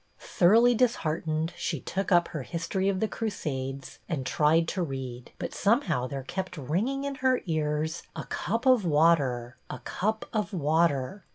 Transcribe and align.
Thoroughly 0.17 0.73
disheartened, 0.73 1.53
she 1.55 1.79
took 1.79 2.11
up 2.11 2.29
her" 2.29 2.43
Histoi'y 2.51 2.89
of 2.89 3.01
the 3.01 3.07
Crusades" 3.07 3.99
and 4.09 4.25
tried 4.25 4.67
to 4.69 4.81
read, 4.81 5.31
but 5.37 5.53
somehow 5.53 6.07
there 6.07 6.23
kept 6.23 6.57
ringing 6.57 7.03
in 7.03 7.13
her 7.21 7.41
ears, 7.45 8.01
"a 8.15 8.23
cup 8.23 8.65
of 8.65 8.83
water, 8.83 9.57
a 9.69 9.77
cup 9.77 10.25
of 10.33 10.53
water." 10.53 11.23